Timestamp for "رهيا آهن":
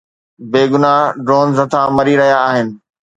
2.21-2.67